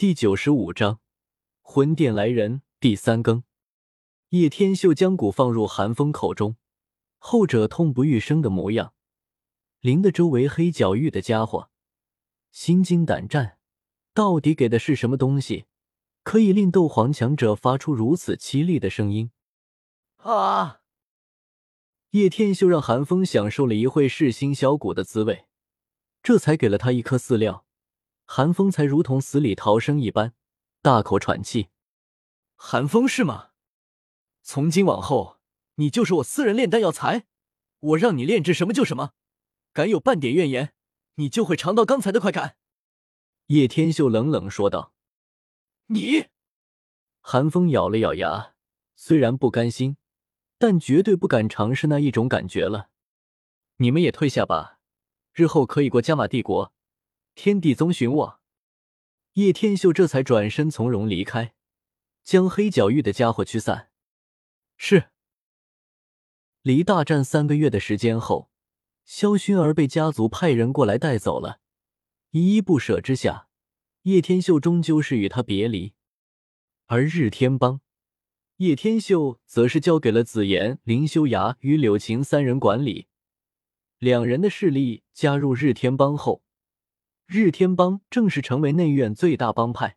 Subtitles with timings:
[0.00, 0.98] 第九十五章
[1.60, 3.44] 魂殿来人第三更。
[4.30, 6.56] 叶天秀将蛊放入寒风口中，
[7.18, 8.94] 后者痛不欲生的模样，
[9.80, 11.68] 淋得周围黑角域的家伙
[12.50, 13.58] 心惊胆战。
[14.14, 15.66] 到底给的是什么东西，
[16.22, 19.30] 可以令斗皇强者发出如此凄厉的声音？
[20.16, 20.80] 啊！
[22.12, 25.44] 叶天秀让寒风享受了一会噬心小蛊的滋味，
[26.22, 27.66] 这才给了他一颗饲料。
[28.32, 30.34] 韩风才如同死里逃生一般，
[30.82, 31.70] 大口喘气。
[32.54, 33.48] 韩风是吗？
[34.40, 35.40] 从今往后，
[35.74, 37.26] 你就是我私人炼丹药材，
[37.80, 39.14] 我让你炼制什么就什么，
[39.72, 40.72] 敢有半点怨言，
[41.16, 42.54] 你就会尝到刚才的快感。
[43.46, 44.92] 叶天秀冷冷说道。
[45.86, 46.26] 你，
[47.20, 48.54] 韩风咬了咬牙，
[48.94, 49.96] 虽然不甘心，
[50.56, 52.90] 但绝对不敢尝试那一种感觉了。
[53.78, 54.78] 你们也退下吧，
[55.32, 56.72] 日后可以过加玛帝国。
[57.34, 58.40] 天地宗寻我，
[59.34, 61.54] 叶天秀这才转身从容离开，
[62.22, 63.90] 将黑角域的家伙驱散。
[64.76, 65.10] 是。
[66.62, 68.50] 离大战三个月的时间后，
[69.04, 71.60] 萧薰儿被家族派人过来带走了。
[72.32, 73.48] 依依不舍之下，
[74.02, 75.94] 叶天秀终究是与他别离。
[76.86, 77.80] 而日天帮，
[78.56, 83.08] 叶天秀则是交给了紫妍、林修崖与柳晴三人管理。
[83.98, 86.42] 两人的势力加入日天帮后。
[87.32, 89.96] 日天帮正式成为内院最大帮派。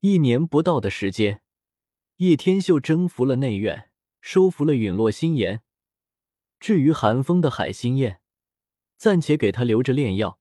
[0.00, 1.40] 一年不到的时间，
[2.16, 3.88] 叶天秀征服了内院，
[4.20, 5.62] 收服了陨落心炎。
[6.60, 8.20] 至于寒风的海心焰，
[8.98, 10.38] 暂且给他留着炼药，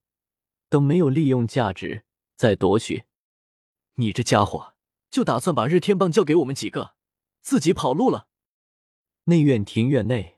[0.68, 2.04] 等没有利用价值
[2.36, 3.06] 再夺取。
[3.94, 4.74] 你这家伙
[5.10, 6.96] 就打算把日天帮交给我们几个，
[7.40, 8.28] 自己跑路了？
[9.24, 10.38] 内院庭院内，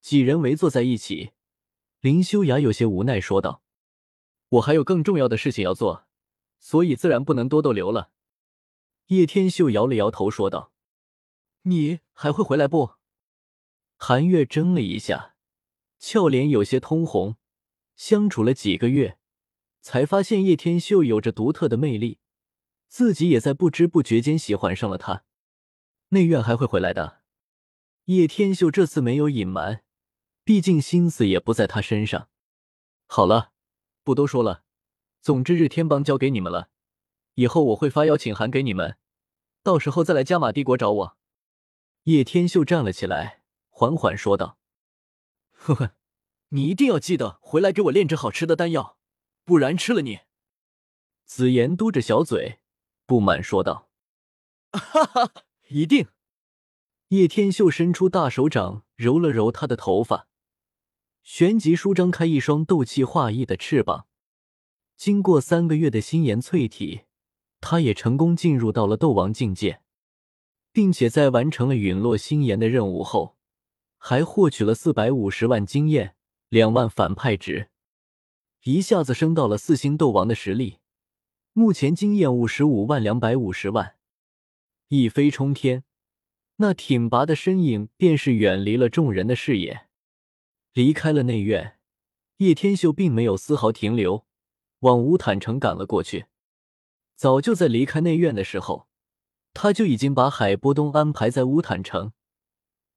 [0.00, 1.32] 几人围坐在一起，
[1.98, 3.61] 林修雅有些无奈说道。
[4.52, 6.06] 我还有更重要的事情要做，
[6.58, 8.10] 所以自然不能多逗留了。
[9.06, 10.72] 叶天秀摇了摇头说道
[11.62, 12.96] ：“你还会回来不？”
[13.96, 15.36] 韩月怔了一下，
[15.98, 17.36] 俏脸有些通红。
[17.94, 19.18] 相处了几个月，
[19.80, 22.18] 才发现叶天秀有着独特的魅力，
[22.88, 25.24] 自己也在不知不觉间喜欢上了他。
[26.08, 27.22] 内院还会回来的。
[28.06, 29.84] 叶天秀这次没有隐瞒，
[30.42, 32.28] 毕竟心思也不在他身上。
[33.06, 33.51] 好了。
[34.04, 34.64] 不多说了，
[35.20, 36.70] 总之日天帮交给你们了，
[37.34, 38.96] 以后我会发邀请函给你们，
[39.62, 41.16] 到时候再来加玛帝国找我。
[42.04, 44.58] 叶天秀站了起来，缓缓说道
[45.52, 45.94] ：“呵呵，
[46.48, 48.98] 你一定要记得回来给我炼制好吃的丹药，
[49.44, 50.20] 不然吃了你。”
[51.24, 52.58] 紫妍嘟着小嘴，
[53.06, 53.88] 不满说道
[54.72, 55.32] ：“哈哈，
[55.68, 56.08] 一定。”
[57.08, 60.26] 叶天秀伸出大手掌揉了揉他的头发。
[61.22, 64.06] 旋即舒张开一双斗气化翼的翅膀，
[64.96, 67.02] 经过三个月的心炎淬体，
[67.60, 69.80] 他也成功进入到了斗王境界，
[70.72, 73.36] 并且在完成了陨落心炎的任务后，
[73.98, 76.16] 还获取了四百五十万经验、
[76.48, 77.70] 两万反派值，
[78.64, 80.78] 一下子升到了四星斗王的实力。
[81.52, 83.94] 目前经验五十五万两百五十万，
[84.88, 85.84] 一飞冲天，
[86.56, 89.86] 那挺拔的身影便是远离了众人的视野。
[90.72, 91.78] 离开了内院，
[92.38, 94.24] 叶天秀并没有丝毫停留，
[94.80, 96.26] 往乌坦城赶了过去。
[97.14, 98.88] 早就在离开内院的时候，
[99.52, 102.12] 他就已经把海波东安排在乌坦城，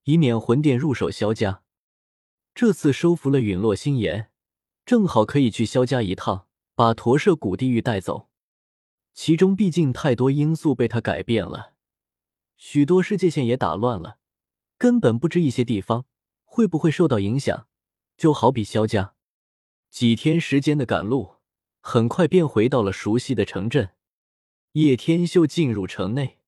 [0.05, 1.63] 以免魂殿入手萧家。
[2.53, 4.31] 这次收服了陨落心炎，
[4.85, 8.29] 正好可以去萧家一趟，把驼舍古地狱带走。
[9.13, 11.73] 其中毕竟太多因素被他改变了，
[12.55, 14.19] 许多世界线也打乱了，
[14.77, 16.05] 根本不知一些地方。
[16.55, 17.67] 会不会受到影响？
[18.15, 19.13] 就好比萧家，
[19.89, 21.33] 几天时间的赶路，
[21.81, 23.89] 很快便回到了熟悉的城镇。
[24.71, 26.39] 叶天秀进入城内，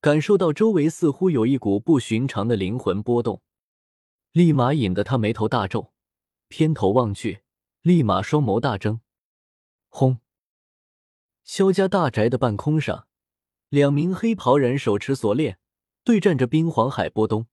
[0.00, 3.40] 感受到周围似乎有一股不寻常的灵魂波动，
[4.32, 5.92] 立马引得他眉头大皱，
[6.48, 7.42] 偏头望去，
[7.82, 9.00] 立马双眸大睁。
[9.88, 10.18] 轰！
[11.44, 13.06] 萧家大宅的半空上，
[13.68, 15.60] 两名黑袍人手持锁链，
[16.02, 17.46] 对战着冰皇海波东。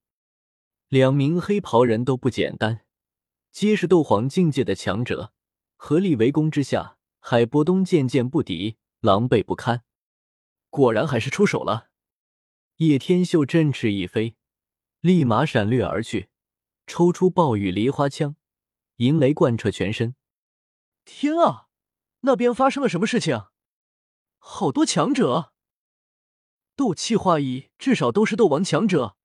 [0.93, 2.85] 两名黑袍人都不简单，
[3.51, 5.33] 皆是斗皇境界的强者，
[5.75, 9.83] 合力围攻之下，海波东渐渐不敌，狼狈不堪。
[10.69, 11.89] 果然还是出手了。
[12.75, 14.35] 叶天秀振翅一飞，
[14.99, 16.29] 立马闪掠而去，
[16.85, 18.35] 抽出暴雨梨花枪，
[18.97, 20.15] 银雷贯彻全身。
[21.05, 21.69] 天啊，
[22.19, 23.45] 那边发生了什么事情？
[24.37, 25.53] 好多强者，
[26.75, 29.17] 斗气化翼，至少都是斗王强者。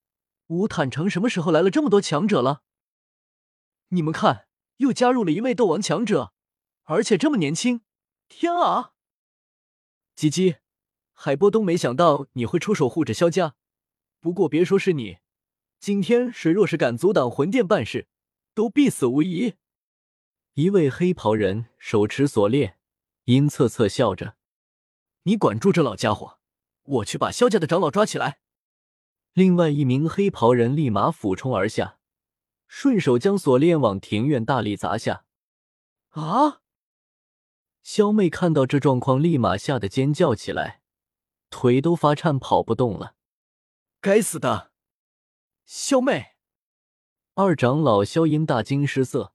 [0.48, 2.62] 乌坦城什么时候来了这么多强者了？
[3.88, 4.48] 你们看，
[4.78, 6.32] 又加入了一位斗王强者，
[6.84, 7.82] 而且这么年轻！
[8.28, 8.92] 天啊！
[10.14, 10.56] 鸡鸡，
[11.12, 13.56] 海波东没想到你会出手护着萧家。
[14.20, 15.18] 不过别说是你，
[15.78, 18.08] 今天谁若是敢阻挡魂殿办事，
[18.54, 19.54] 都必死无疑。
[20.54, 22.78] 一位黑袍人手持锁链，
[23.24, 24.36] 阴恻恻笑着
[25.24, 26.38] ：“你管住这老家伙，
[26.82, 28.40] 我去把萧家的长老抓起来。”
[29.38, 32.00] 另外一名黑袍人立马俯冲而下，
[32.66, 35.24] 顺手将锁链往庭院大力砸下。
[36.08, 36.60] 啊！
[37.80, 40.82] 萧妹看到这状况，立马吓得尖叫起来，
[41.50, 43.14] 腿都发颤，跑不动了。
[44.00, 44.72] 该死的，
[45.64, 46.32] 萧妹！
[47.34, 49.32] 二长老萧英大惊失色，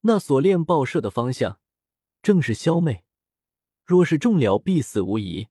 [0.00, 1.60] 那锁链爆射的方向
[2.20, 3.04] 正是萧妹，
[3.84, 5.46] 若是中了，必死无疑。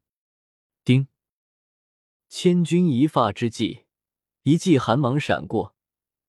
[0.83, 1.07] 叮！
[2.29, 3.85] 千钧一发之际，
[4.43, 5.75] 一记寒芒闪过，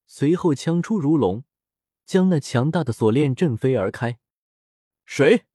[0.06, 1.44] 随后枪出如龙，
[2.04, 4.20] 将那强大的锁链震飞而开。
[5.04, 5.46] 谁？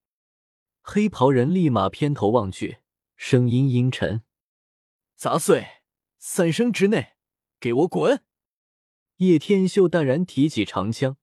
[0.81, 2.79] 黑袍人立马偏头望去，
[3.15, 4.23] 声音阴沉
[5.15, 5.81] ：“杂碎，
[6.17, 7.13] 三声之内，
[7.59, 8.23] 给我滚！”
[9.17, 11.15] 叶天秀淡然提起长枪，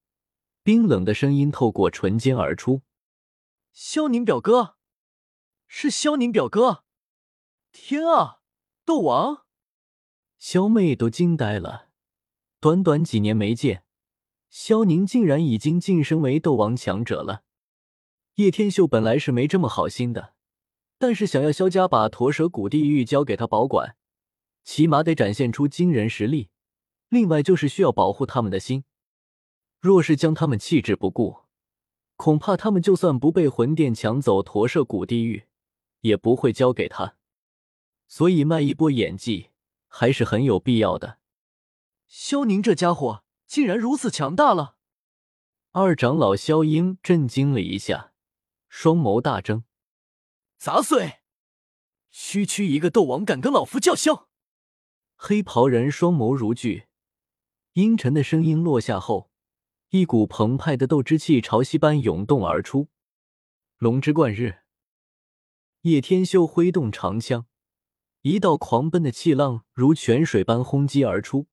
[0.63, 2.81] 冰冷的声音透过唇间而出
[3.73, 4.79] ：“萧宁表哥，
[5.67, 6.85] 是萧宁表哥！
[7.71, 8.39] 天啊！”
[8.91, 9.45] 斗王，
[10.37, 11.91] 萧妹都惊呆了。
[12.59, 13.85] 短短几年没见，
[14.49, 17.45] 萧宁竟然已经晋升为斗王强者了。
[18.35, 20.35] 叶天秀本来是没这么好心的，
[20.99, 23.95] 但是想要萧家把驼蛇谷地狱交给他保管，
[24.65, 26.49] 起码得展现出惊人实力。
[27.11, 28.83] 另外就是需要保护他们的心。
[29.79, 31.43] 若是将他们弃之不顾，
[32.17, 35.45] 恐怕他们就算不被魂殿抢走驼蛇谷地狱，
[36.01, 37.15] 也不会交给他。
[38.11, 39.51] 所以卖一波演技
[39.87, 41.21] 还是很有必要的。
[42.09, 44.75] 萧宁这家伙竟然如此强大了！
[45.71, 48.13] 二长老萧英震惊了一下，
[48.69, 49.63] 双眸大睁
[50.59, 51.21] ：“杂碎！
[52.11, 54.29] 区区一个斗王敢跟老夫叫嚣？”
[55.15, 56.89] 黑袍人双眸如炬，
[57.75, 59.31] 阴沉的声音落下后，
[59.91, 62.89] 一股澎湃的斗之气潮汐般涌动而出。
[63.79, 64.63] 龙之贯日，
[65.83, 67.47] 叶天修挥动长枪。
[68.23, 71.47] 一道狂奔的气浪如泉水般轰击而出，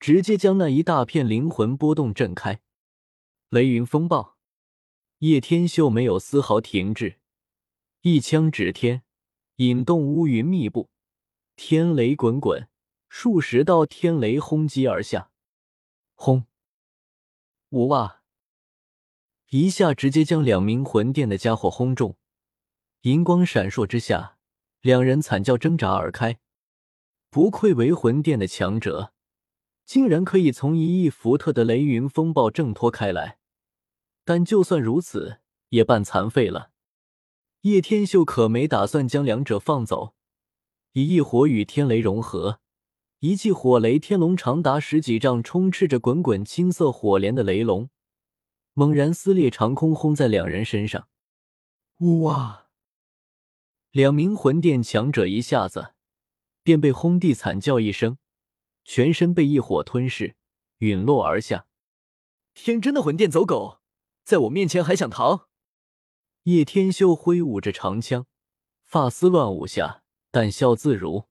[0.00, 2.62] 直接将那一大片灵魂波动震开。
[3.50, 4.38] 雷云风暴，
[5.18, 7.18] 叶天秀没有丝毫停滞，
[8.00, 9.02] 一枪指天，
[9.56, 10.88] 引动乌云密布，
[11.56, 12.70] 天雷滚滚，
[13.10, 15.30] 数十道天雷轰击而下。
[16.14, 16.46] 轰！
[17.68, 18.22] 呜哇！
[19.50, 22.16] 一下直接将两名魂殿的家伙轰中，
[23.02, 24.38] 银光闪烁之下。
[24.82, 26.40] 两人惨叫挣扎而开，
[27.30, 29.12] 不愧为魂殿的强者，
[29.84, 33.38] 竟然可以从一亿伏特的雷云风暴挣脱开来。
[34.24, 35.38] 但就算如此，
[35.68, 36.72] 也半残废了。
[37.60, 40.14] 叶天秀可没打算将两者放走，
[40.94, 42.58] 一亿火与天雷融合，
[43.20, 47.88] 一记火雷天龙长达十几丈，充斥着滚滚青色火莲的雷龙，
[48.74, 51.06] 猛然撕裂长空，轰在两人身上。
[51.98, 52.61] 呜哇！
[53.92, 55.92] 两名魂殿强者一下子
[56.62, 58.16] 便被轰地惨叫一声，
[58.84, 60.34] 全身被一火吞噬，
[60.78, 61.66] 陨落而下。
[62.54, 63.80] 天真的魂殿走狗，
[64.24, 65.48] 在我面前还想逃？
[66.44, 68.24] 叶天修挥舞着长枪，
[68.82, 71.28] 发丝乱舞下，淡笑自如。